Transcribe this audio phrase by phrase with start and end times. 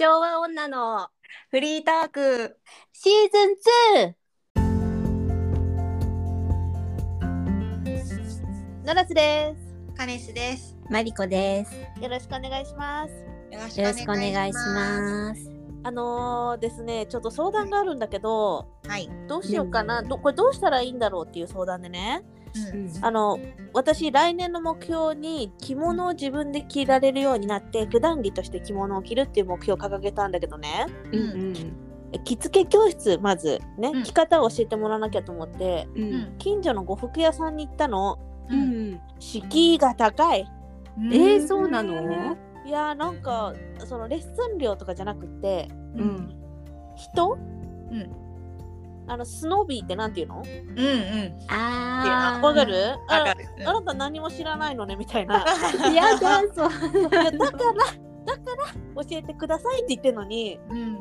[0.00, 1.08] 昭和女の
[1.50, 2.56] フリーターク
[2.92, 3.56] シーズン
[4.04, 4.14] 2!
[8.86, 9.74] ノラスです。
[9.96, 11.74] カネスですマリコです。
[12.00, 13.14] よろしくお願いします。
[13.50, 15.50] よろしくお願いします。
[15.82, 22.22] あのーですね、ちょっと相談があるんだけど、すはい、どうしようかな、どこれどうしたらいいんだろうっていう相談でね、
[22.74, 23.38] うんあの
[23.72, 31.54] 私来年の目標に着物を自分で着られるようになって普段着として着物を着るっていう目標を掲げたんだけどね、うんうん
[32.24, 38.18] 着付け教室まずね、うん着方を教えてもらわなきゃと思って、ううんん近所の呉服屋さんに行ったの。
[38.48, 39.00] ううんん。
[39.18, 40.46] 敷居が高い。
[40.96, 42.34] うんえー、そうなの？
[42.64, 43.52] いやーなんか
[43.84, 46.34] そのレッスン料とかじゃなくってううんん。
[46.96, 47.38] 人？
[47.90, 48.27] うん
[49.08, 50.42] あのスノービーってなんていうの？
[50.44, 51.36] うんうん。
[51.50, 52.46] ああ。
[52.46, 52.74] わかる？
[53.08, 53.44] あわかる。
[53.66, 55.44] あなた何も知らないのねみたいな。
[55.90, 56.70] いやだそう。
[57.14, 57.72] やだから
[58.26, 58.56] だか
[58.96, 60.98] ら教えてくださいって言ってるのにうん。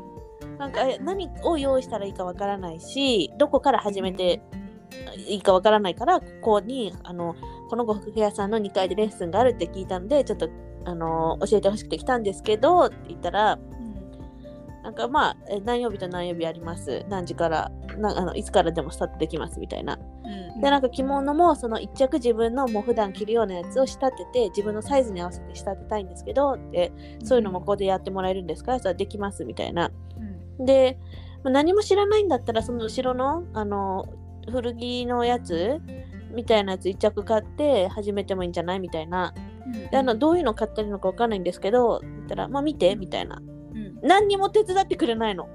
[0.58, 4.42] なんかえ何を用意したらいいかわからないしどこから始めて
[5.28, 7.36] いいかわからないからここにあの
[7.70, 10.50] この呉服屋さんの2階でレッスンがあるって聞いたんでちょっと
[10.86, 13.60] あの教えてほしくて来たんですけどって言ったら
[14.88, 17.06] なんかまあえ何曜日と何曜日あります？
[17.10, 20.00] 何時からなあのいつからでもスタートできますみたいな。
[20.00, 20.62] うん。
[20.62, 28.80] でなんか着物もその一着自分のもう普段着るようなやつを仕立てて自分のサイズに合わせて仕立てたいんですけどってそういうのもここでやってもらえるんですか？
[28.80, 29.92] それはできますみたいな。
[30.58, 30.98] で
[31.44, 34.06] まあ何も知らないんだったらその後ろのあの
[34.50, 35.82] 古着のやつ
[36.32, 38.80] みたいなやつ一着買って始めてもいいんじゃない？
[38.80, 39.34] みたいな。
[39.92, 43.36] であのどういうの買ったらいいのか分かんないんですけど言ったらまあ見てみたいな。
[43.36, 43.57] うん
[44.02, 45.48] 何にも手伝ってくれないの。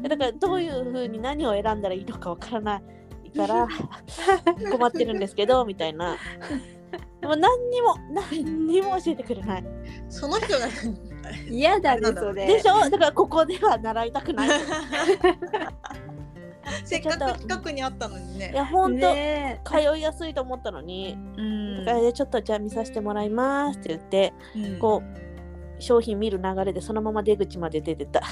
[0.00, 2.82] でだからどういう風に何を選んだらいいのかわからな
[3.24, 3.66] いから
[4.70, 6.16] 困ってるんですけどみたいな。
[7.20, 9.64] でも何にも何にも教えてくれない。
[10.08, 10.66] その人が
[11.50, 12.46] 嫌だねそれ。
[12.46, 12.78] でしょ？
[12.90, 14.48] だからここでは習いたくない。
[14.48, 14.50] い
[16.84, 25.25] せっかく近くにあったのにねやほんと、ね通いやすいと思ったのに、うんだからちょっとじゃあ見させてもらいますって言ってうんこう
[25.78, 28.20] 商品見る流れでそのまま出口まで出てった。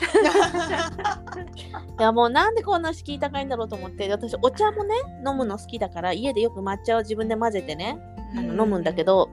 [1.98, 4.10] いやもうなんでこんな敷居高いんだろうと思って。
[4.10, 4.94] 私お茶もね
[5.26, 7.98] 飲むの好きだから家でよく抹茶を自分で混ぜてね
[8.36, 9.28] あの飲むんだけど、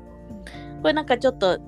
[0.81, 1.59] これなんかちょっと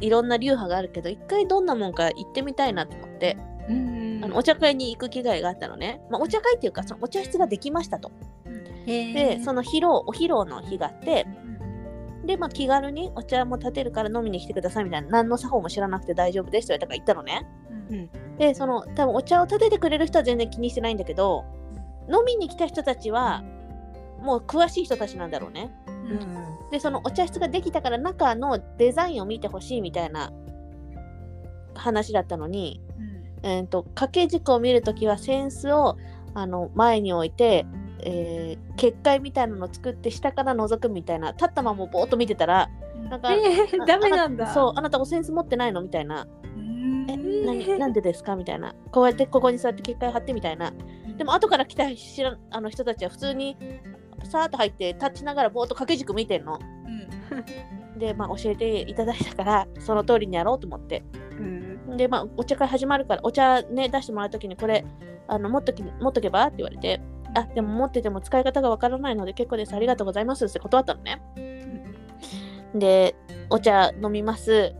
[0.00, 3.36] いろんな流派があるけど一回どんなもんか行ってみたいなと思って、
[3.68, 4.20] うん。
[4.24, 8.10] あのお茶会に行く機会があったのね、まあ、お茶会っていうかそのお茶室ができましたと。
[8.86, 11.26] へでそのの披露お披露の日があって
[12.24, 15.08] で、まあ、気軽にお茶も立てるから飲みに来てくださいみたいな。
[15.08, 17.46] 何の作法も知らなくて大丈夫ですって言われたから行ったのね。
[17.90, 18.36] うん。
[18.38, 21.44] でその多分お茶を立ててくれる人は全然気にしてないんだけど
[22.08, 23.42] 飲みに来た人たちは
[24.20, 25.72] もう詳しい人たちなんだろうね。
[25.86, 26.70] うん。
[26.70, 30.32] でそのお茶室ができたから中のデザインを見てほしいみたいな
[31.74, 32.82] 話だったのに、
[33.42, 35.96] えー、と掛け軸を見るときは扇子を
[36.34, 37.66] あの前に置いて、
[38.02, 42.70] えー結界みたいなのを作って下から覗くみたいな立ったままぼーっと見てたら
[43.10, 44.46] なんか、えー、あ ダメなんだ。
[44.48, 46.26] そうあなたお扇子持ってないのみたいな。
[46.44, 47.06] うん。
[47.08, 48.74] えー何なんでですかみたいな。
[48.92, 50.72] こうやってここに座って結界貼ってみたいな。
[51.16, 53.56] でも後から来た知らんあの人たちは普通に
[54.24, 56.58] さーっと入って立ちながらぼーっと掛け軸見てんの。
[57.92, 57.98] うん。
[57.98, 61.02] でまあ教えていただいたからその通りにやろうと思って。
[61.32, 61.96] うん。
[61.96, 64.84] でまあお茶会始まるからお茶ね出してもらう時にこれ
[65.26, 66.44] あの持っとき持っとけば？
[66.46, 67.00] って言われて
[67.34, 69.74] あでも持ってても使い方がわからないので結構です。
[69.74, 71.20] ありがとうございますって断ったのね。
[72.74, 73.16] で
[73.50, 74.74] お茶飲みます。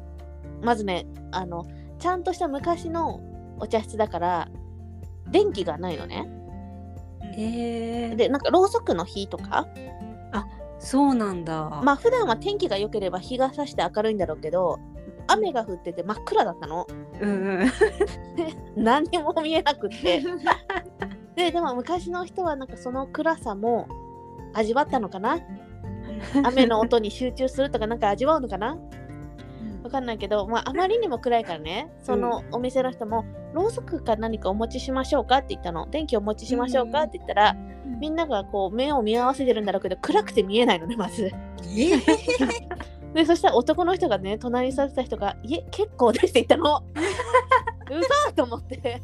[0.63, 1.67] まずねあの
[1.99, 3.21] ちゃんとした昔の
[3.59, 4.49] お茶室だから
[5.29, 6.29] 電気がないのね。
[7.37, 9.67] えー、でなんかろうそくの火とか？
[10.81, 11.81] そうなんだ。
[11.83, 14.79] まあ普段は天気が良ければ日が差して明るいんだろうけど
[15.27, 16.87] 雨が降ってて真っ暗だったの。
[17.21, 17.73] うんうん。
[18.83, 20.23] 何にも見えなくって
[21.39, 23.89] ででも昔の人はなんかその暗さも
[24.55, 25.39] 味わったのかな？
[26.45, 28.77] 雨の音に集中するとかなんか味わうのかな？
[29.85, 31.93] わかんないけど、まあ、あまりにも暗いからね。
[32.03, 33.25] そのお店の人も、
[33.55, 35.89] ろうそくか何かお持ちしましょうかって言ったの。
[35.89, 37.55] 電気お持ちしましょうかって言ったら、
[38.01, 41.27] みんながこう目を見合わせてるんだろうけど暗くて見えないのねまず。
[41.27, 41.33] え？
[43.15, 46.83] でそしたら男の人がね隣に座ってた人が「いえ結構です」って言ったの。
[47.89, 49.01] 嘘と思って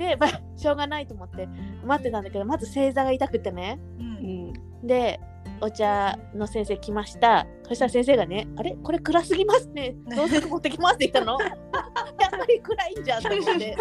[0.00, 1.46] で、まあ、しょうがないと思って
[1.84, 3.78] 待ってたんだけどまず正座が痛くてね。
[3.98, 4.48] ううん。
[4.48, 4.52] ん。
[4.86, 5.20] で
[5.60, 7.46] お茶の先生来ました。
[7.68, 8.74] そしたら先生がね「あれ？
[8.82, 9.94] これ暗すぎますね。
[10.06, 11.38] ろうそく持ってきます」って言ったの。
[11.44, 13.76] やっぱり暗いんじゃんと思って。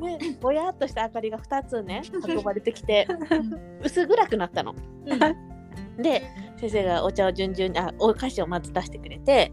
[0.00, 3.06] でぼやっとした明かりが2つね運ばれてきて
[3.84, 4.74] 薄暗くなったの。
[5.98, 6.22] で
[6.56, 9.52] 先生がお茶を順々にあお菓子をまず出してくれて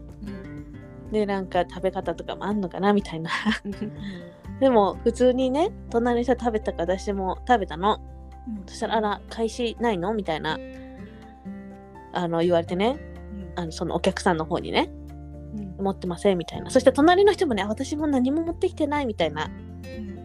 [1.12, 3.30] でなんか食べ方とかもあんのかなみたいな
[4.60, 8.00] でも普通にね隣の人食べたから私も食べたの。
[8.66, 10.58] そしたら「あら返しないの?」みたいな
[12.12, 12.98] あの言われてね。
[13.56, 14.88] あのそのお客さんの方にね
[15.80, 16.70] 「持ってません」みたいな。
[16.70, 19.50] そして隣の人もねあ「私も何も持ってきてない」みたいな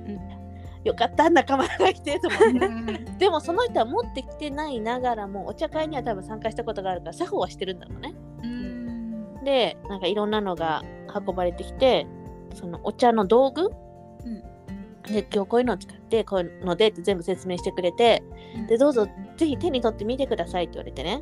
[0.85, 3.03] 「よかった仲間が来て」と思って。
[3.17, 8.13] でもその人は持ってきてないながらもお茶会には多分参加したことがあるから作法はしてるんだろうね。
[9.43, 10.83] でなんかいろんなのが
[11.27, 12.07] 運ばれてきて
[12.53, 13.71] そのお茶の道具、
[15.07, 18.23] で今日こういうのを使ってこういうのでって全部説明してくれて、
[18.69, 21.21] でどうぞぜひ手に取ってみてくださいって言われてね。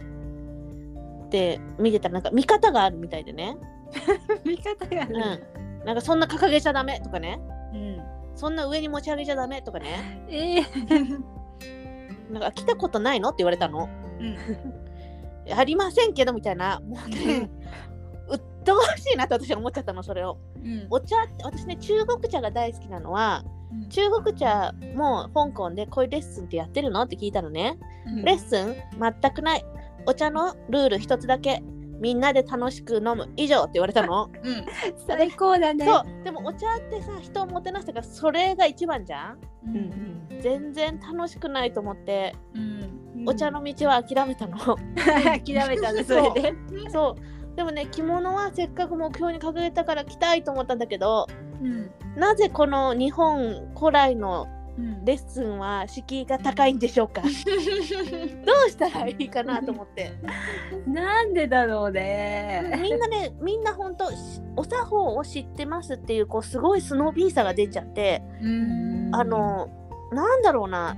[1.30, 3.58] で見てたらなんか見方があるみたいでね、
[4.46, 5.16] 見方がある。
[5.16, 7.40] うん、なんかそんな掲げちゃダメとかね。
[8.36, 10.26] そんな上に持ち上げちゃダメとかね。
[10.30, 10.64] ええ
[12.32, 13.90] なんか来たことないのって言われたの。
[15.56, 16.80] ありませんけどみたいな。
[16.82, 17.50] もうね
[18.32, 20.38] 鬱陶しいなって私は思っちゃったのそれを。
[20.90, 23.44] お茶って私ね中国茶が大好きなのは
[23.90, 27.78] 中国茶も香港でこういうレッスンってやってるのって聞いたのね。
[28.24, 29.66] レッスン全くない。
[30.06, 31.64] お茶のルール一つだけ。
[32.02, 34.30] みんなで楽しく飲む以上って言われたの。
[35.08, 35.86] 最高だね。
[35.86, 39.38] そうでもお茶ってさ人をもてなしたからそれが一番じゃん
[39.68, 44.58] うん全然楽しくないと思ってうんお茶の道は諦めたの。
[44.98, 46.54] 諦めたねそれで。
[46.90, 51.28] そうでもね着物はせっかく目標に掲げたから着たいと思ったんだけど
[52.16, 54.48] なぜこの日本古来の
[55.06, 57.22] レッスンは敷居が高いんでしょうか？
[57.24, 60.14] どうしたらいいかなと思って。
[60.88, 62.80] なんでだろうね。
[62.82, 64.16] みんなねみんなほんとし
[64.56, 68.24] お作法を知ってますっていうこうすごいスノービーさが出ちゃって
[69.14, 69.70] あの
[70.12, 70.96] なんだろうな。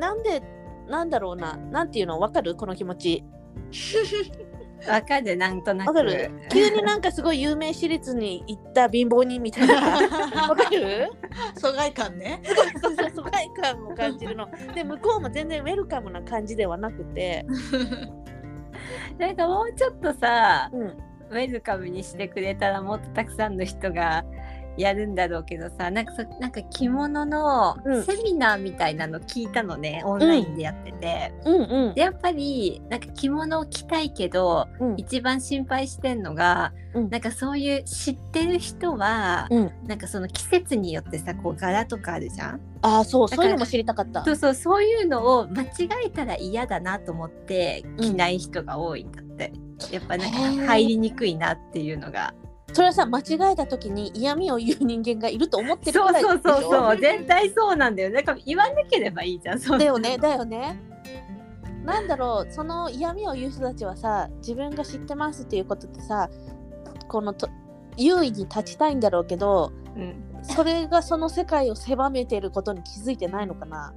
[0.00, 0.42] なんで
[0.88, 1.56] なんだろうな。
[1.56, 2.18] なんていうの？
[2.18, 2.54] わかる？
[2.56, 3.24] この気持ち
[4.88, 5.88] わかるなんとなく。
[5.88, 6.30] わかる？
[6.50, 9.74] 急になんかすごい有名私立に行った貧乏人みたいな。
[10.48, 11.10] わかる？
[11.56, 12.40] 疎外感ね。
[12.80, 14.48] そうそう疎外感を感じるの。
[14.74, 17.44] で向こうも全然ウェルカムな感じではなくて、
[19.18, 24.24] なんかもうちょっとさ、うん、ウェルカムにしてくれたらもっとたくさんの人が
[24.76, 28.02] やるんだろうけどさなんかそなんか着物のうん。
[28.04, 31.94] セミナーみたいなの聞いたのね、オンラインでやってて、うんうん。
[31.94, 34.94] でやっぱりなんか着物を着たいけど、うん。
[34.96, 37.10] 一番心配してんのが、うん。
[37.10, 39.72] なんかそういう知ってる人は、うん。
[39.86, 42.60] なんかその季節によってさこう柄とかあるじゃん？
[42.82, 43.28] ああそう。
[43.28, 44.24] そういうのも知りたかった。
[44.24, 49.52] そうそうそういうのを間違えたら嫌だなと思って着ない人が多いんだって、
[49.90, 52.34] やっぱなんか入りにくいなっていうのが
[52.76, 59.58] それはさ間違えた時に嫌味を言う人間がいると思ってるそうからそうそうそう絶対そうなんだよだから言わなければいいじゃん。
[59.58, 60.78] だよねだよね。
[61.86, 66.28] なんだろうその嫌味を言う人たちはさ自分が知ってますっていうことでさ
[67.08, 67.48] このと
[67.96, 70.22] 優位に立ちたいんだろうけどうん。
[70.42, 73.94] それがその世界を狭めてることに気づいてないのかな？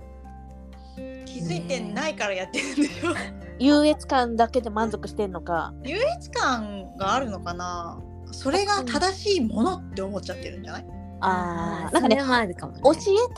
[1.25, 3.14] 気づいてないからやってるんでしょ。
[3.60, 5.74] 優越感だけで満足してんのか？
[5.84, 8.00] 優越感があるのかな？
[8.31, 10.86] それが正しいものって思っちゃってるんじゃない？
[11.22, 12.96] あーなんかねあるかもね教え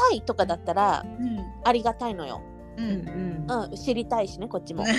[0.09, 1.39] たいとかだったらうん。
[1.63, 2.41] ありがたいのよ、
[2.77, 2.81] う。
[2.81, 4.95] うんんうん、知りたいしねこっちもでう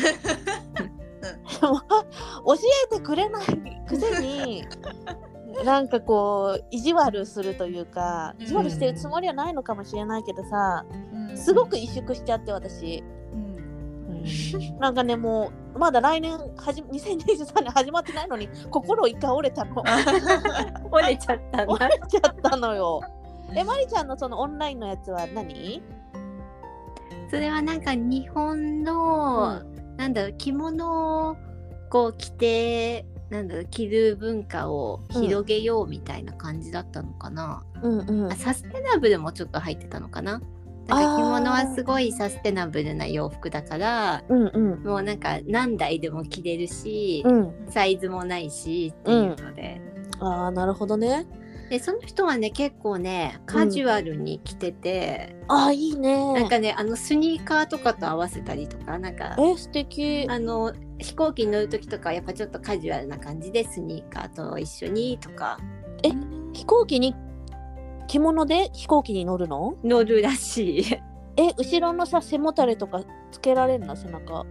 [1.66, 1.80] も
[2.56, 2.62] 教
[2.92, 3.44] えてくれない
[3.88, 4.64] くせに
[5.64, 10.84] なんかこう意地悪するというか意地悪してるつもりはないのかもしれないけどさ
[11.32, 13.21] んすごく萎縮しちゃって私うん。
[14.78, 19.82] なんかねもうまだ来年はじ2023年始まってないのに心一回折れたの。
[20.90, 23.00] 折れちゃった折れちゃったのよ。
[23.54, 25.82] えまりちゃんのそのオンラインのやつは何？
[27.30, 29.62] それはなんか日本の、
[29.96, 31.36] なんだろう着物を
[31.88, 38.32] こう着てなんだろう着る文化を広げようみたいな感じだったのかな、うんうん。
[38.32, 40.42] あサステナブルもちょっと入ってたのかな
[40.88, 44.82] なんか着物はすごいサステナブルな洋服だからうんうん。
[44.82, 47.54] もうなんか何台でも着れるし、うん。
[47.70, 49.80] サイズもないしっていうので,、
[50.20, 51.26] ああなるほどね。
[51.70, 56.32] でその人はね結構ねカジュアルに着てて、あーいいね。
[56.34, 60.26] なんかねあのスニーカーとかと合わせたりとかなんかえ素敵。
[60.28, 65.58] あの飛行機に乗る時とかはやっぱちょっとカジュアルな感じでスニーカーと一緒にとか。
[66.52, 67.14] 飛行機に
[68.08, 69.74] 着物で飛行機に乗るの？
[69.84, 70.84] 乗るらしい。
[71.36, 73.96] え後ろのさ背もたれとかつけられるの？
[73.96, 74.44] 背中。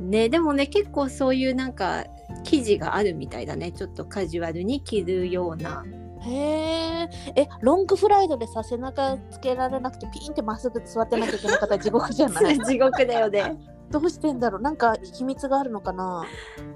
[0.00, 2.04] ねでもね結構そういうなんか
[2.42, 3.70] 生地があるみたいだね。
[3.70, 5.84] ちょっとカジュアルに着るような。
[6.20, 12.58] へええロングフライドでさ背中つけられなくてピンってまっすぐ座ってなきゃいけなかったら地獄じゃない？
[12.64, 13.56] 地獄だよね。
[13.90, 14.62] どうしてんだろう？
[14.62, 16.24] なんか秘密があるのかな？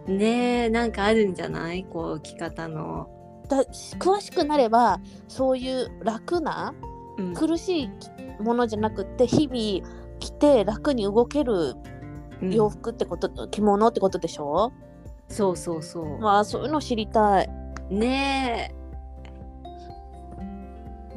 [0.06, 1.84] ねえなんかあるんじゃない？
[1.84, 3.08] こう着方の、
[3.48, 3.64] だ
[3.98, 6.74] 詳しくなればそういう楽な
[7.16, 7.34] うん。
[7.34, 7.90] 苦しい
[8.42, 9.88] ものじゃなくって日々
[10.20, 11.74] 着て楽に動ける
[12.40, 12.52] うん。
[12.54, 14.72] 洋服ってこと、着物ってことでしょ？
[15.28, 17.48] そうそうそう、まあそういうの知りたい。
[17.90, 18.74] ね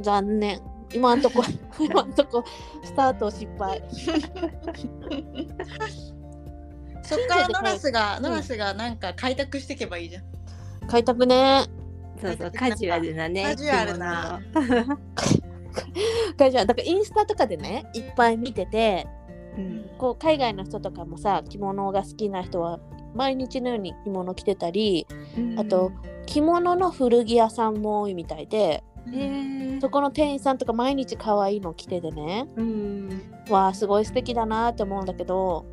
[0.02, 0.60] 残念。
[0.94, 1.44] 今んとこ
[1.80, 2.44] 今んとこ
[2.84, 3.82] スタート失敗。
[7.04, 8.24] そっから ノラスが、ん。
[8.24, 10.24] ノラスがなんか開拓していけばいいじゃん。
[10.88, 11.66] 開拓ね。
[11.68, 11.81] え
[12.22, 14.42] そうそうカジュアルなねカジュアルな。
[14.54, 14.98] 着物
[16.38, 19.08] 会社 だからインスタとかでねいっぱい見てて
[19.58, 19.86] うん。
[19.98, 22.80] こう海外の人とかもさ着物が好きな人は
[23.14, 25.06] 毎日のように着物着てたり
[25.58, 25.92] あと
[26.26, 28.84] 着物の古着屋さんも多いみたいで
[29.82, 33.22] そこの店員さんとか毎日可愛いの着ててねうん。
[33.50, 35.66] わあすごい素敵だなって思うんだけど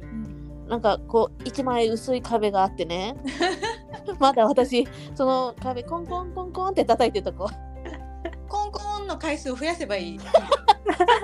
[0.68, 3.16] なんかこう一枚薄い壁があってね
[4.18, 7.50] まだ私その壁コンコンコンコンって叩いてるとこ。
[8.48, 10.20] コンコンの回数を増やせばいい。
[10.20, 10.26] そ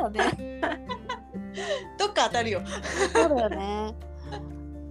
[0.07, 0.61] うだね。
[1.99, 2.61] どっか当たるよ。
[3.13, 3.95] そうだよね。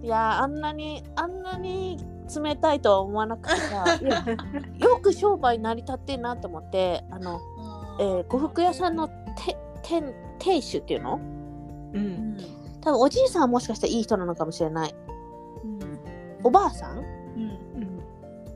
[0.02, 1.98] いやあんなにあんなに
[2.42, 4.22] 冷たいとは思わなくてさいや
[4.78, 7.40] よく商売成り立ってんなと思ってあの、
[7.98, 11.14] えー呉服屋さんのて店店主っていうの？
[11.94, 12.36] うん。
[12.82, 14.94] 多分おじいさんはもしかしたらいい人なのかもしれない。
[16.42, 17.04] おばあさんうん？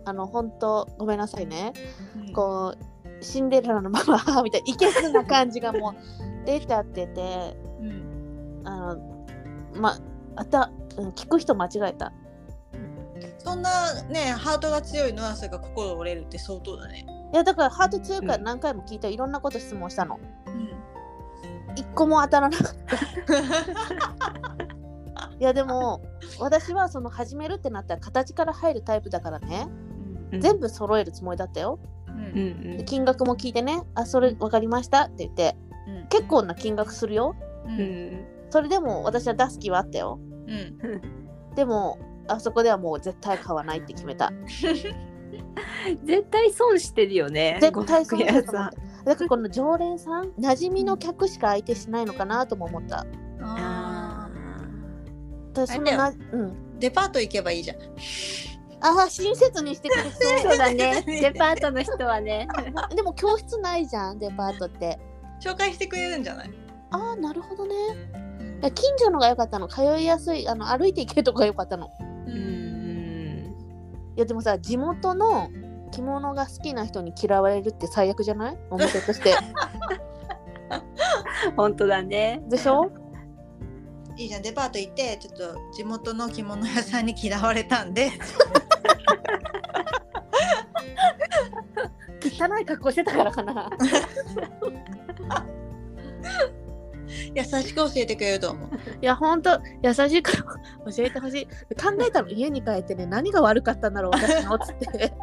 [0.08, 1.74] あの本当ごめんなさいね。
[2.16, 2.78] うんこう
[3.20, 5.94] シンデレラのママみたいないけずな感じがもう
[6.46, 8.62] 出ちゃっててうん。
[8.64, 9.26] あの
[9.74, 9.98] ま
[10.36, 12.12] あた、うん、聞く人間違えた。
[13.38, 17.04] そんなねハートが強いノラスが心折れるって相当だね。
[17.32, 18.44] いやだからハート強いからうん。
[18.44, 20.18] 何回も聞いた、いろんなこと質問したの。
[20.46, 20.70] うん。
[21.76, 22.96] 一個も当たらなかった。
[25.38, 26.00] いやでも
[26.40, 29.66] 私はその始めるってなったら形から入るタイプだからね。
[29.68, 29.87] うん
[30.40, 31.78] 全部揃えるつもりだったよ。
[32.06, 32.76] ううんん。
[32.78, 33.82] で金額も聞いてね。
[33.94, 35.56] あそれ分かりましたって言って。
[35.86, 36.08] うん。
[36.08, 37.34] 結構な金額するよ。
[37.66, 37.76] ううん
[38.14, 38.24] ん。
[38.50, 40.18] それでも私は出す気はあったよ。
[40.46, 41.54] うん。
[41.54, 44.32] でもあそこではもう絶対買わないって決めた。
[46.04, 47.58] 絶対損してるよね。
[47.60, 53.06] 絶対そう呉服屋さんだと思っただからこの常連さん馴染みの客しか相手しないのかなとも思った。
[53.40, 54.30] ああ
[55.52, 56.46] だそのなうん。
[56.48, 57.76] ーデパート行けばいいじゃん。
[58.80, 60.10] ああ親切にしてくれー
[60.42, 61.02] そ そうだね。
[61.06, 62.46] デパートの人はね。
[62.92, 64.98] う でも教室ないじゃんデパートって。
[65.40, 66.50] 紹介してくれるんじゃない？
[66.90, 67.74] ああなるほどね。
[68.60, 69.68] いや近所のが良かったの。
[69.68, 71.90] 通いやすいあの歩いて行けるとこが良かったの。
[72.26, 73.54] ううんん。
[74.16, 75.48] いやでもさ地元の
[75.90, 78.58] 着物が好きな人に嫌われるって最悪じゃない？
[78.70, 79.34] お店として。
[81.56, 82.42] 本当だね。
[82.48, 82.90] でしょ？
[84.18, 84.42] いいじゃん。
[84.42, 88.10] デパート行ってちょっと地元の着物屋さんに嫌われたんで。
[92.20, 93.70] 汚い格好してたからかな。
[97.34, 98.70] 優しく教えてくれると思う。
[99.00, 100.42] いやほんと優しく教
[100.98, 101.46] えてほしい。
[101.76, 105.12] 考えたの家に帰ってね何が悪かったんだろう私のっつって。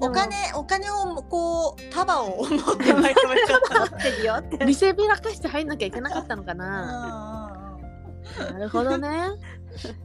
[0.00, 3.88] お金お金をこう束を持ってまいりましょう。
[3.90, 4.64] 持ってるよって。
[4.64, 7.31] 見せびらかして入んなきゃいけなかったのかな
[8.52, 9.08] なるほどね。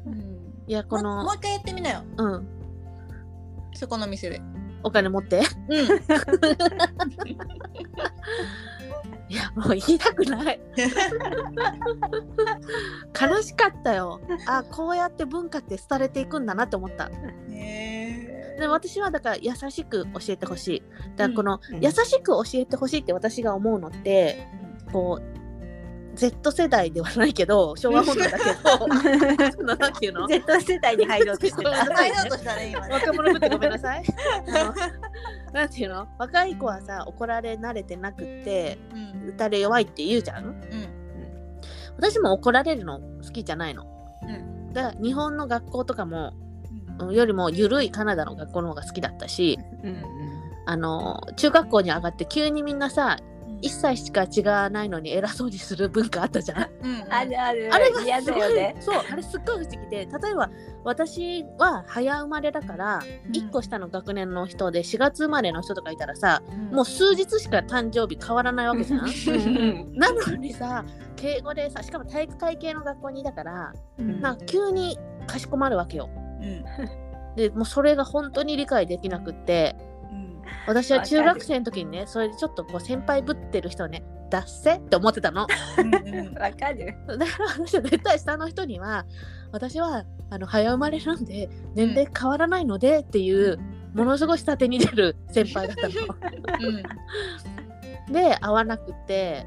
[0.06, 0.38] うん。
[0.68, 2.04] いやこのももう一回やってみなよ。
[2.18, 2.48] うん。
[3.74, 4.42] そこの店で。
[4.84, 5.38] お金持って。
[5.38, 5.86] うん。
[9.30, 10.60] いやもう言いたくない。
[13.20, 14.22] 悲しかったよ。
[14.48, 17.12] あこうやって文化って廃れていくんだなって思った。
[17.50, 20.84] へで私はだから優しく教えてほしい。
[21.18, 21.84] だからこの、うん。
[21.84, 24.48] 優しく教えてほしいって私が思うのって
[24.92, 25.37] こう
[26.18, 29.52] Z 世代ではないけど昭和本能だけど。
[29.52, 31.70] そのなんていうの Z 世代に入ろうとしてた。
[31.70, 32.94] ー入ろうとしたね今ね。
[32.94, 34.04] 若者ぶってごめんなさい。
[35.54, 36.08] なんていうの？
[36.18, 39.30] 若い子はさ怒られ慣れてなくってうん。
[39.30, 40.46] 打たれ弱いって言うじゃん？
[40.46, 40.56] うん。
[41.98, 43.86] 私も怒られるの好きじゃないの。
[44.24, 44.74] うん。
[44.74, 46.34] だから日本の学校とかも
[47.00, 47.08] うん。
[47.10, 50.04] うんよりも緩いカナダの学校の方が好きだったしうん。
[50.66, 53.18] あの中学校に上がって急にみんなさ
[53.62, 56.70] 1歳しか違わないのに偉そうにする文化あったじゃん。
[56.84, 57.70] うんあるある。
[57.74, 60.50] あれが嫌すごいだよねそうあれすっごい不思議で例えば
[60.84, 63.32] 私は早生まれだからうん。
[63.32, 66.76] 1個下の学年の人で4月生まれの人とかいたらさうん。
[66.76, 69.00] もう数日しか誕生日変わらないわけじゃん。
[69.00, 69.94] うん。
[69.96, 70.86] なのにさ
[71.16, 74.22] 敬語でさしかも体育会系の学校にいたからうん。
[74.22, 76.10] なんか急にかしこまるわけよ。
[76.42, 76.64] うん。
[77.36, 79.97] でもうそれが本当に理解できなくってうん
[80.68, 85.48] 私は中学生の時にねそれでちょっとこう先輩ぶってる人ねだっせって思ってたの。
[85.78, 86.34] うんうん。
[86.38, 86.96] わかる。
[87.08, 89.06] だから私は絶対下の人には
[89.52, 93.58] 私はあの早生まれなんで年齢変わらないのでっていう、
[93.94, 95.94] ものすごい下手に出る先輩だったの。
[98.08, 98.14] うん。
[98.14, 99.46] で会わなくて、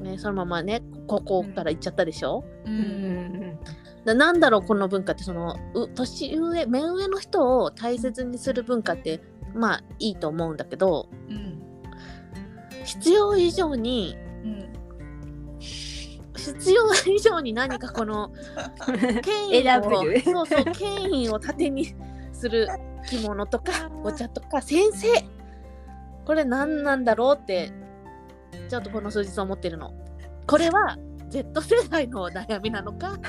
[0.00, 2.44] ね、そのままねここから行っちゃったでしょ？
[2.64, 3.58] ううんん
[4.04, 9.20] だなんだろうこの文化ってそのう年上目上の人を大切にする文化って
[9.56, 11.62] まあいいと思うんだけどうん。
[12.84, 14.76] 必要以上にうん
[15.58, 16.82] 必要
[17.12, 18.30] 以上に何かこの
[19.22, 19.82] 権威を
[20.22, 21.94] そうそう権威を盾に
[22.32, 22.68] する
[23.08, 25.08] 着物とか お茶とか先生。
[26.24, 27.70] これ何なんだろうって
[28.68, 29.92] ちょっとこの数日思ってるの。
[30.46, 30.96] これは
[31.28, 33.12] Z 世代の悩みなのか？
[33.12, 33.20] ん。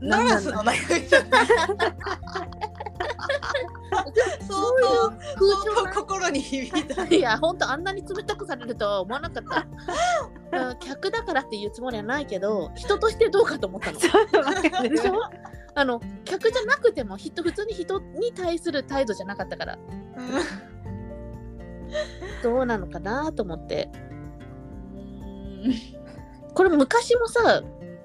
[0.00, 1.46] ノラスの悩みじゃない
[3.90, 7.04] 相当相当心に響いた。
[7.06, 9.66] いや本当あんなに冷たくされるとは思わなかった。
[10.70, 13.98] うん客だからっていうつもりはないけど人としてどうかと思ったの。
[13.98, 15.14] でしょ？
[15.76, 19.78] あの客じゃなくても人普通に人に対する態度じゃなかったから。
[22.42, 23.90] どうなのかなと思って。
[26.54, 27.62] これ昔もさ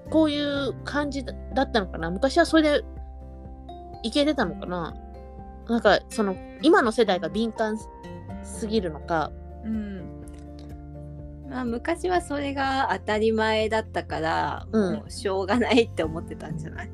[0.10, 2.10] こういう感じだだったのかな？
[2.10, 2.84] 昔はそれで
[4.02, 4.96] いけてたのかな？
[5.70, 7.78] なんかその今の世代が敏感
[8.44, 9.32] すぎるのか。
[9.64, 10.20] うん。
[11.50, 14.96] まあ、昔はそれが当たり前だったから、うん。
[14.98, 16.92] もうしょうがないって思ってたんじゃない、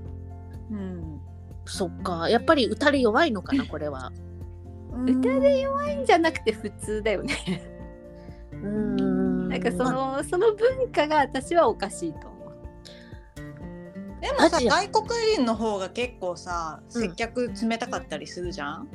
[0.71, 1.19] うん。
[1.65, 2.29] そっか。
[2.29, 4.11] やっぱり打たれ弱いのかな これは。
[5.05, 7.33] 歌で弱いんじゃなくて普通だよね。
[8.51, 9.49] うーん。
[9.49, 12.34] なんかそのその文化が私はおかしいと
[14.25, 17.01] でもさ外国人の方が結構さうん。
[17.01, 18.87] 接客冷たかったりするじゃん、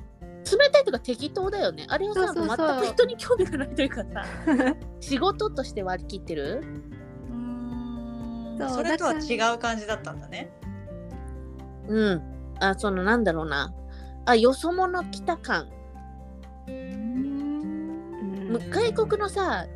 [0.50, 1.86] 冷たいとか適当だよね。
[1.88, 2.80] あれはさそうそうそう。
[2.80, 4.24] 全く人に興味がないというかさ
[5.00, 6.62] 仕事として割り切ってる？
[7.30, 8.70] うーん。
[8.70, 10.50] それとは違う感じだったんだね。
[11.88, 12.22] うん。
[12.60, 13.72] あそのなんだろうな。
[14.26, 15.68] あよそ者来た感。
[16.68, 18.52] うん。
[18.70, 19.66] 外国のさ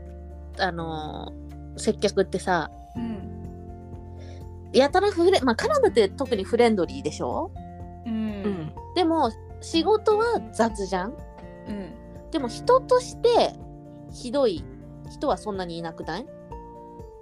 [0.59, 1.45] あのー
[1.77, 2.84] 接客ってさうん
[4.79, 7.51] やたらフレまあカナダって特にフレンドリーでしょ？
[8.07, 8.43] ううん。
[8.43, 11.15] んでも仕事は雑じゃん？
[11.69, 12.31] うん。
[12.31, 13.53] でも人として
[14.13, 14.65] ひどい
[15.11, 16.27] 人はそんなにいなくない？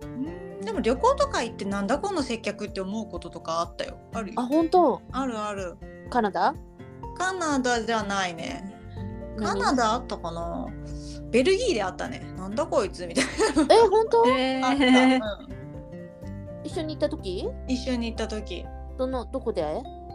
[0.02, 0.60] うん。
[0.60, 3.98] でも旅行とか行ってなんだこの接客って思うこととかあったよ。
[4.14, 4.40] あるよ。
[4.40, 5.00] あ本当？
[5.12, 5.76] あるある。
[6.10, 6.54] カナダ？
[7.16, 8.68] カナダじゃないね。
[9.36, 10.66] カ何ナダあったかな？
[11.30, 12.20] ベルギーであったね。
[12.36, 15.61] なんだこいつみたいえ本当、え なあった、ーうん
[16.72, 17.48] 一緒に行った時？
[17.68, 18.64] 一緒に行った時。
[18.96, 19.62] どのどこで？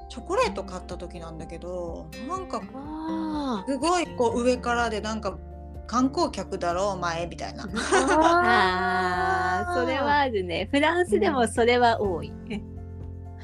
[0.09, 3.63] チョコレート買った時なんだけどなんかあ。
[3.67, 5.37] すごいこう上からでなんか
[5.85, 7.69] 観光客だろお前みたいな。
[8.09, 10.67] あーそれはあるね。
[10.71, 12.61] フランスでもそれは多い、へ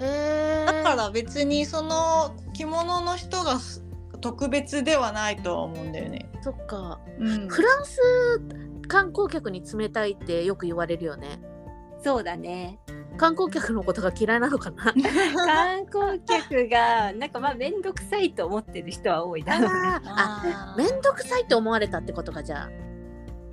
[0.02, 3.60] えだから別にその着物の人が
[4.22, 6.32] 特別ではないとは思うんだよね。
[6.42, 7.00] そっか。
[7.20, 7.48] うん。
[7.48, 8.00] フランス
[8.88, 11.40] 観光客に冷たいってよく言われるよね。
[12.04, 12.80] そうだね
[13.18, 14.86] 観光客のことが嫌いなのかな？
[15.46, 19.68] 観光客がなんかまあ面倒くさいと思ってる人は多いだろうね
[20.06, 20.84] ああー。
[20.84, 22.70] めんどくさいって思われたってことかじゃあ。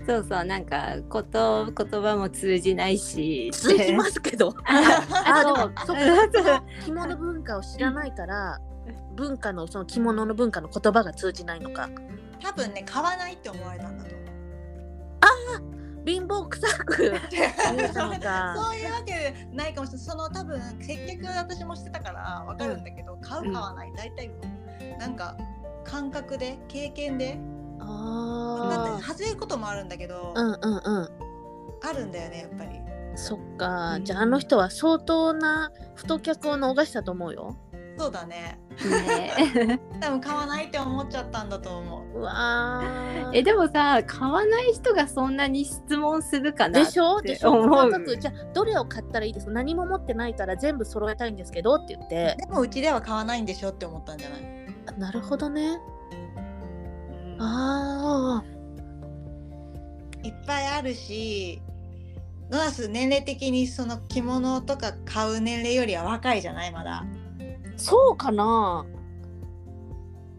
[0.07, 3.51] そうそうなんかこと言葉も通じないし。
[3.53, 4.55] 通じますけど。
[4.65, 8.59] ああそうでもそっか着物文化を知らないから
[9.15, 11.89] 文化のその着物の文化の言葉が通じないのか。
[12.43, 15.80] 多分ね買わないって思われたんだと思う。
[16.05, 20.07] 貧乏くさく そういうわけでないかもしれない。
[20.07, 23.93] その多分接客私もしてたからわかるんだけど、買う買わない。
[23.95, 24.31] 大体
[24.99, 25.37] なんか
[25.85, 27.39] 感覚で経験で
[27.81, 31.09] あだって外れることもあるんだけど、ーうんうんうん。
[31.83, 32.81] あるんだよねやっぱり。
[33.17, 34.05] そっか、うん。
[34.05, 37.57] じゃああの人は相当な太客を逃したと思うよ
[38.01, 38.59] そうだね。
[38.83, 39.79] ね。
[40.01, 42.19] 多分買わないって思っちゃったんだと思う。
[42.21, 43.31] うわー。
[43.35, 47.21] えでもさ買わない人がそんなに質問するかなでしょ？
[47.21, 47.51] でしょ？
[47.53, 47.69] 思う。
[47.69, 49.47] 細かくじゃあどれを買ったらいいです？
[49.47, 52.37] か何も持ってないから全部揃えたいんですけどって言って。
[52.39, 54.41] でもうちでは買わないんでしょって思ったんじゃない、
[54.87, 55.79] あなるほどね。
[56.13, 57.37] うん。
[57.39, 58.43] あ
[60.23, 61.61] いっぱいあるし
[62.51, 66.73] ノラス年齢的にその着物とか買う年齢よりは若いじゃない？
[66.73, 67.05] まだ。
[67.17, 67.20] ー
[67.81, 68.87] そうかな。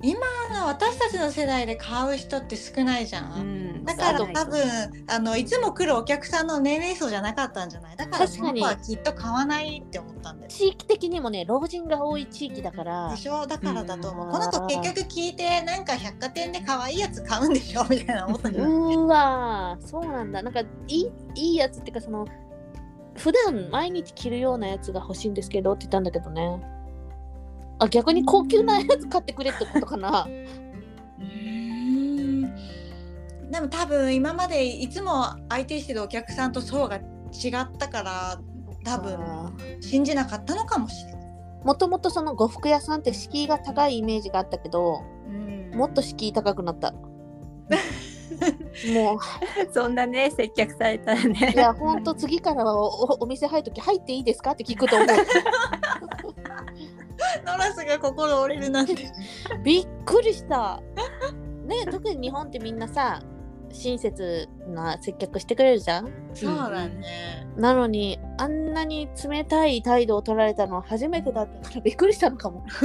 [0.03, 3.33] あの私たちの世代で買う人って少ないじゃん。
[3.39, 3.85] うん。
[3.85, 4.59] だから多分
[5.07, 7.95] あのいつも来るお客さんの年齢層じゃなかったんじゃない？
[7.95, 10.49] だからその子はきっと買わないって思ったんだよ。
[10.51, 13.11] 地域的にもね老人が多い地域だから。
[13.11, 13.45] でしょ？
[13.45, 14.31] だからだと思う、うん。
[14.31, 17.85] この子結局聞いてなんか百貨店で可愛いやつ買うんでしょ？
[17.87, 20.41] みたいな思ったんじゃない、うーわーそうなんだ。
[20.41, 22.25] なんかいいいいやつっていうかその
[23.17, 26.59] 普段毎日着るようなやつが欲しいんですけどって言ったんだけどね
[27.81, 30.27] あ逆に高級なやつ買ってくれってことかな。
[33.49, 37.01] でも多分今までいつも相手してるお客さんと層が違
[37.59, 38.39] ったから
[38.85, 39.17] 多分
[39.81, 41.21] 信じなかったのかもしれない。
[41.63, 45.01] もともとその呉服屋さんって敷居が高いイメージがあったけど
[45.73, 46.93] もっと敷居高くなった。
[48.93, 49.19] も
[49.71, 55.07] そんなね接客されたらういねやほんと次からはおおお店入るとき入っていいですかって聞くと思う
[57.45, 58.95] ノラスが心折れるなんて。
[59.63, 60.81] びっくりした。
[61.65, 63.21] ね特に日本ってみんなさ
[63.71, 66.11] 親切な接客してくれるじゃん？
[66.33, 67.47] そうだね。
[67.55, 72.65] なのにあんなに冷たい態度を取られたのは初めてだったからびっくりしたのかも。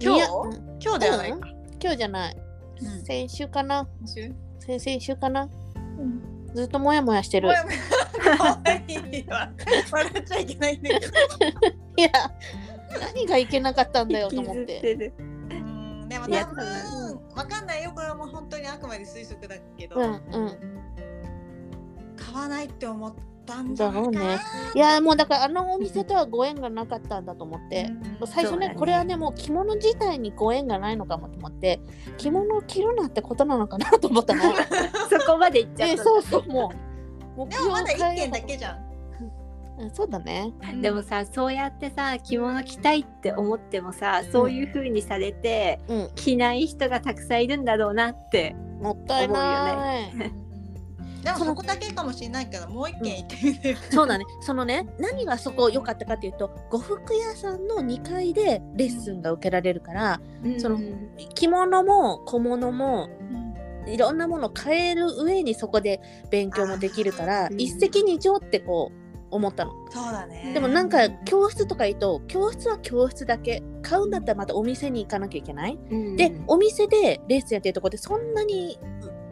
[0.00, 0.20] 今日？
[0.84, 1.38] 今日ではないか。
[1.80, 2.36] 今日じゃない。
[2.80, 3.86] うん先週かな？
[4.06, 4.32] 週？
[4.58, 5.48] 先々週かな？
[5.76, 6.22] うん
[6.54, 7.48] ずっともやもやしてる。
[7.48, 7.78] もやもや
[8.36, 8.84] 可愛
[9.20, 9.50] いわ
[9.90, 11.12] 笑っちゃいけないんだけど。
[11.96, 12.10] いや
[13.00, 14.56] 何がいけなかったんだよと思っ。
[14.66, 16.64] ててるうんでも多分
[17.34, 20.58] わかんないよこれはもう本当にあくまで推測だけど、うんうん。
[22.16, 24.10] 買わないって思ったんだろう。
[24.10, 24.38] ね。
[24.74, 27.88] いやもうだからあのお店とはご縁がなかったんだと思って。
[28.20, 31.80] うん最初ねねこれはねもう着物自体にご縁がないのかもと思って
[32.18, 34.42] 着物を着るなってことなのかなと思ったの。
[35.10, 36.72] そこまで行っちゃったえそうそうも
[37.36, 38.92] う目でもまだ一件だけけじゃん。
[39.94, 40.52] そうだね。
[40.80, 50.12] でもさそうやってさ着物着たいって思ってもさそういう風にされて、うん着ない人がたくさんいるんだろうなってもったいない。
[51.22, 53.76] でもそこだけかもしれないからもう一件行ってみて。
[53.90, 54.24] そうだね。
[54.40, 60.20] そのね何がそこ良かったかっていうと呉服屋さんの2階でレッスンが受けられるから
[60.58, 60.78] その
[61.34, 63.08] 着物も小物も
[63.86, 69.72] いろんなものを買える上にそこで勉強もできるからー一石二鳥ってこう思ったの。
[69.90, 70.52] そうだね。
[70.52, 78.78] でもなんか教室とか言うと教室は教室だけ買うんだったらまたお店に行かなきゃいけない、うんでお店でレッスンやってるとこってそんなに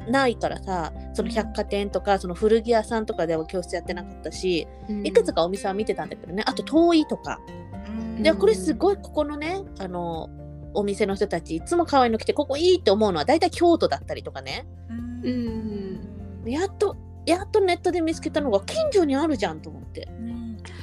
[0.09, 4.67] ないからさその百貨店とかその古着屋さんとかでは教室やってなかったし
[5.05, 6.43] いくつかお店は見てたんだけどね。
[6.47, 7.41] あと遠いとか。
[7.89, 8.23] うん。
[8.23, 10.29] でこれすごいここのねあの
[10.75, 14.67] お店の人たちいつも可愛いの来てここいいって思うのは大体京都だったりとかね。
[14.89, 15.23] うん。
[15.25, 20.09] うんやっとやっとネットで見つけたのが近所にあるじゃんと思って。
[20.19, 20.40] うん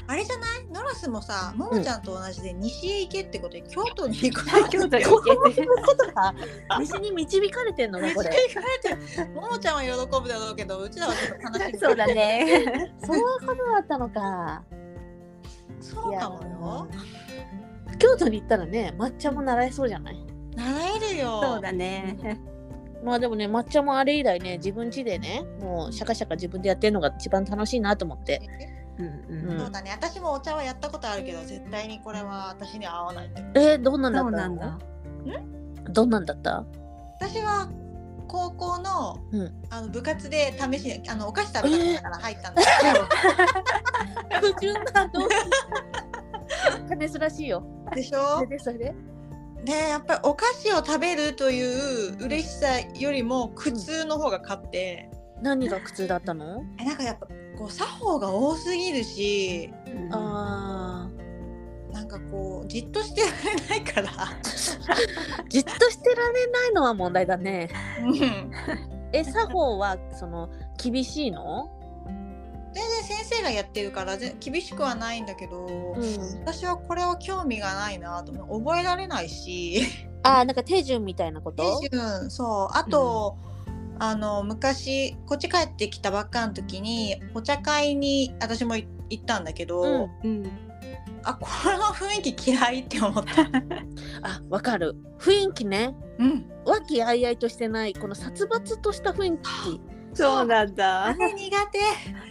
[0.10, 0.66] あれじゃない？
[0.74, 5.62] ノラスもさももちゃんと同じで西へ行けってことで京都に行く 京都にこ行けて。
[5.62, 6.34] ういうことか
[6.80, 8.00] 西に導かれてんの？
[8.00, 8.62] かこれ西へ行か
[8.96, 9.90] れてるももちゃんは喜
[10.22, 11.78] ぶだろうけどうちらはちょっと悲しい。
[11.80, 12.94] そうだね。
[13.06, 14.64] そういうことだったのか。
[15.82, 16.88] そうかもよ。
[18.00, 20.26] 京都に行ったらね抹茶も習えそうじゃない？
[20.56, 20.66] 習
[21.10, 21.42] えるよ。
[21.44, 22.18] そうだね。
[23.04, 28.42] まあでもね抹茶もあれ以来ね自分家でねもうシャカシャカ自分でやってるのが一番楽しいなと思って
[29.00, 29.60] うんううん。
[29.60, 29.92] そうだね。
[29.92, 34.38] 私もお茶はやったことあるけど絶対にこれは私には合わないってえー、どんなんだったの？
[34.38, 34.80] そうなんだ。
[35.92, 36.66] どんなんだった？
[37.20, 37.70] 私は
[38.28, 39.54] 高校の,、うん。
[39.70, 45.30] あの部活で試しにあのお菓子食べたから入ったんだけど、不純な動
[47.08, 47.64] すらしいよ
[47.96, 48.78] でしそょれでそれ？
[48.78, 48.96] で
[49.64, 51.62] でやっぱりお菓子を食べるとい
[52.10, 55.10] う嬉しさよりも苦痛の方が勝って、
[55.42, 56.64] 何が苦痛だったの？
[56.80, 57.28] えなんかやっぱ
[57.58, 60.14] こう作法が多すぎるしうん。
[60.14, 61.10] あ
[61.92, 64.08] なんかこうじっとしてられないから。
[64.10, 67.70] ー じっとしてられないのは問題だね。
[68.04, 68.52] うん。
[69.14, 70.50] え作法はその
[70.82, 71.70] 厳しいの？
[72.74, 76.40] 全然先生がやってるからぜ厳しくはないんだけど、うん。
[76.42, 79.82] 私はこれは興味がないなと覚えられないし。
[80.24, 81.80] あーなんか手順みたいなこと？
[81.80, 82.78] 手順そう。
[82.78, 83.38] あと、
[84.00, 90.52] あの昔こっち帰ってきたばっかの時にお茶会に私もい行ったんだけど、うんうん。
[91.24, 93.44] あこの雰囲気嫌いって思った。
[94.22, 94.96] あわかる。
[95.20, 95.96] 雰囲気ね。
[96.20, 99.82] うん、和気あいあいとしてないこの殺伐とした雰囲気。
[100.14, 100.46] そう。
[100.46, 101.06] なんだ。
[101.06, 101.80] あれ苦手。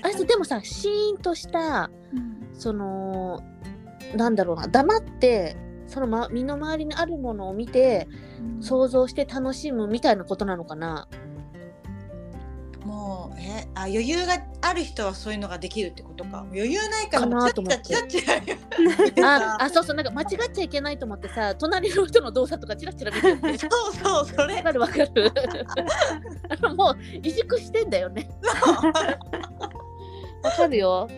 [0.03, 1.91] あれさでもさシーンとした
[2.53, 3.43] その
[4.15, 8.09] なんだろうな黙ってその、ま、身の回りにあるものを見て
[8.61, 11.09] 想像して楽しむみたいなことなのかな
[12.87, 16.47] もうえあ余裕がある人はそういうのができるってことか。
[16.53, 17.83] 余裕ないからかなと思って。
[17.83, 24.57] チラチラチラ ああそうそうなんか間違っちゃいけないと思ってさ隣の人の動作とかチラチラ見てるねそうそうそれ。
[24.57, 25.11] わかるわかる。
[26.49, 28.29] あのもう萎縮してんだよね。
[30.43, 31.09] わかるよ。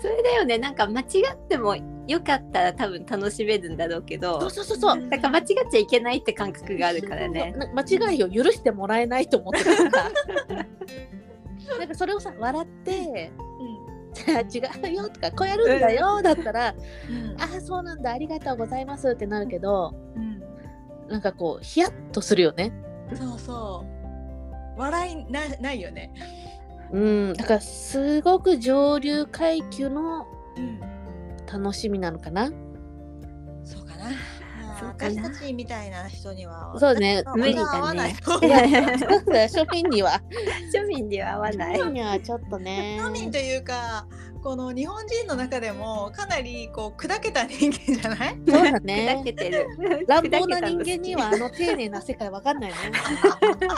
[0.00, 0.58] それだよね。
[0.58, 1.74] なんか間違っても
[2.08, 5.08] よかったら多分楽しめるんだろうけどそうそうそうそう。
[5.08, 7.54] だから間違っちゃいけないって感覚があるからね。
[7.56, 10.66] な間違いを許してもらえないと思ってたから。
[11.78, 13.32] なんかそれをさ笑って
[14.12, 16.74] 「じゃあ違うよ」とか「こうやるんだよ」だったら
[17.08, 20.42] うん「ああそうなんだありがとうございます」ってなるけどうん。
[21.08, 22.72] なんかこうヒヤッとするよね。
[23.14, 23.84] そうそ
[24.76, 24.80] う。
[24.80, 26.12] 笑いなないよね。
[26.90, 27.32] うん。
[27.34, 30.91] だからすごく上流階級のうん
[31.52, 32.50] 楽しみなのかな？
[33.64, 34.10] そうかな。
[34.78, 35.22] そうかな。
[35.22, 37.64] 私たちみたいな人にはそうね私無理だね。
[37.66, 38.12] は合わない。
[38.12, 38.80] いやいや
[39.46, 40.20] 庶民には。
[40.74, 41.76] 庶民には合わない。
[41.78, 41.84] 庶。
[41.84, 42.98] 民にはちょっとね。
[43.00, 44.06] 庶民というか
[44.42, 48.36] この日本人の中でもかなりこう砕けた人間じゃない？
[48.48, 49.66] そうだ砕ねけてる。
[50.08, 52.76] 乱暴な人間にはあの丁寧な世界わかんないね
[53.52, 53.74] でも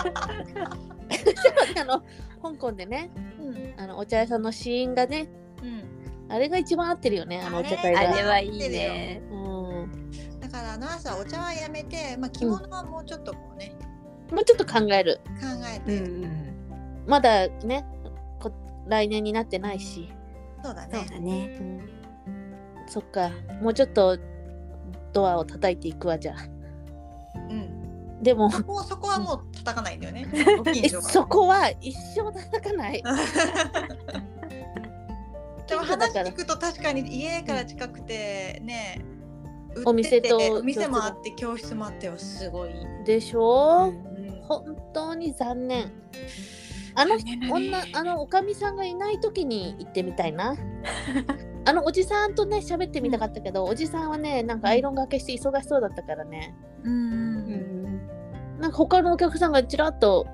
[1.74, 2.00] ねあの
[2.42, 3.10] 香港でね
[3.40, 3.74] うん。
[3.76, 5.28] あのお茶屋さんの試飲がね
[5.62, 5.84] うん
[6.28, 9.22] あれが一番合ってるよねあのお茶会あがれはいいね。
[9.30, 10.10] うん。
[10.40, 13.76] だからあの朝お茶はやめて、まあ、着物はもうちょっとこうね、
[14.30, 15.20] もうちょっと考える。
[15.24, 16.54] 考えうて、ん。
[17.06, 17.84] まだね
[18.40, 18.50] こ
[18.87, 20.08] 来年になってないし、
[20.62, 21.58] そうだそうねだね。
[21.60, 21.80] うん、
[22.87, 23.30] そっか。
[23.60, 24.18] もうちょっと
[25.12, 26.48] ドアを叩いていくわじゃあ。
[27.50, 28.22] うん。
[28.22, 28.50] でも。
[28.50, 30.26] そこそこはもう叩かないんだよね。
[30.64, 31.08] ごえ近所が。
[31.08, 33.02] そこは一生叩かない
[35.66, 39.05] でも話聞くと確かに家から近くてね、
[39.74, 42.70] 売っててお店とお店もあって教室もあってはすごい、
[43.05, 45.90] でしょ、うん本当に残念。
[46.96, 47.16] あの
[47.50, 50.55] 女あのおかみさんがいない時に行ってみたいな。
[51.66, 56.55] あのおじさんとね喋ってみたかったけど、おじさんはねなんかアイロンがけして忙しそうだったからね。
[56.85, 58.61] うんうんうん。
[58.61, 60.27] なんか他のお客さんがちらっと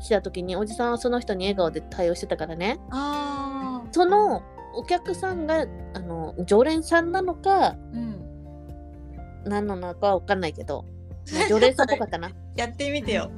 [0.00, 2.80] 来た時におじさんはその人に笑顔で対応してたからね。
[2.90, 4.42] あその
[4.74, 8.20] お客さんがあの常連さんなのかあ、うん、
[9.44, 10.84] 何なのかわかんないけど、
[11.32, 12.30] ま あ常連さんっぽかったな。
[12.56, 13.30] やってみてよ。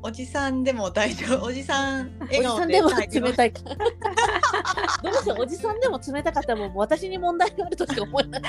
[0.00, 1.46] おじさんでも大丈夫。
[1.46, 3.52] おじさんおじさんでも冷たい。
[3.52, 3.62] か
[5.02, 5.42] どうしよう？
[5.42, 8.42] おじさんでも冷たかったらもう私に問題があるとしか思えない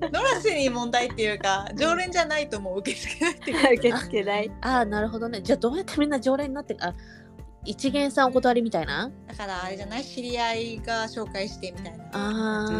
[0.00, 3.58] ノラスに問題っていうか常連じゃないともう受け付けないっていう。
[3.78, 4.50] 受け付けない。
[4.60, 5.42] ああなるほどね。
[5.42, 6.94] じゃあどうやってみんな常連になってあ
[7.64, 9.10] 一元さんお断りみたいな？
[9.28, 10.04] だからあれじゃない？
[10.04, 12.04] 知り合いが紹介してみたいな。
[12.12, 12.28] あ
[12.68, 12.72] う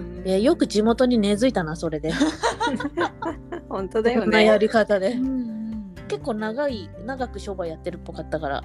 [0.00, 2.12] んあよく地元に根付いたなそれで
[3.68, 4.58] 本当だよこんなやね。
[4.58, 8.62] り方でうんうん結構長い長く商売やってるっぽかったから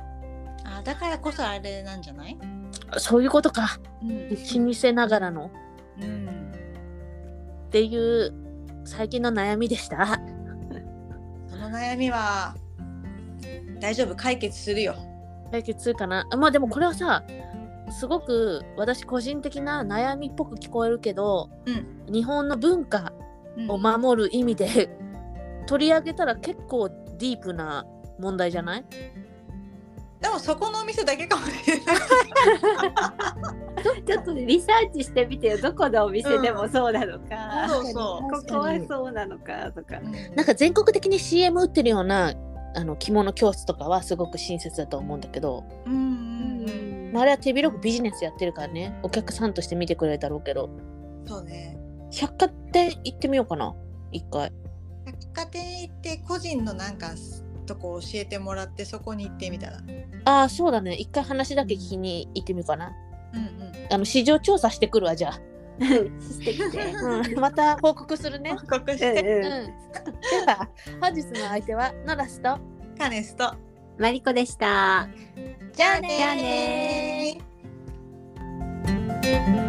[0.65, 2.37] あだからこそあれなんじゃない？
[2.97, 4.29] そういうことかうん。
[4.29, 4.35] 老
[4.73, 5.51] 舗ながらの
[6.01, 6.27] うん。
[7.67, 8.33] っていう
[8.85, 10.19] 最近の悩みでした
[11.47, 12.55] その悩みは
[13.79, 14.15] 大丈夫？
[14.15, 14.95] 解決するよ。
[15.51, 17.23] 解決するかなあまあでもこれはさ
[17.91, 22.13] すごく私個人的な悩みっぽく聞こえるけどうん。
[22.13, 23.11] 日本の文化
[23.57, 24.89] うんを守る意味で
[25.67, 27.85] 取り上げたら結構ディープな
[28.19, 28.85] 問題じゃない？
[30.19, 31.95] でもそこのお店だけかもしれない。
[34.05, 35.57] ちょっとリサーチしてみてよ。
[35.61, 37.67] どこのお店でもそうなのか。
[37.69, 39.97] そうそここはそうなのかとか。
[39.97, 40.35] う。
[40.35, 42.33] なんか全国的に CM 売ってるような
[42.75, 47.11] あの着物教室とかはすごく親切だと思うんだけど、うんうんうん。
[47.13, 50.69] まあ、あれは手広くビジネスやってるからねお客さんとして見てくれるだろうけど
[51.25, 51.77] そうね。
[52.11, 53.75] 百貨店行ってみようかな
[54.11, 54.51] 一回
[55.05, 57.11] 百貨店行って個人のなんか
[57.65, 59.79] とこ教えてもらってそこに行ってみたら。
[60.25, 62.91] ああそうだね一回話だけ聞きに行ってみようかな
[63.33, 63.93] うんうん。
[63.93, 65.39] あの市場調査してくるわじゃあ、
[65.79, 66.93] してきて。
[66.93, 69.21] うん、また報告するね報告しうんて。
[69.21, 69.73] うん、う
[70.45, 70.69] では
[71.01, 72.57] 本日の相手はノラスと
[72.97, 73.45] カネスと。
[73.45, 73.57] ん。
[73.97, 75.07] マリコでした。
[75.73, 79.68] じゃあねじゃあねー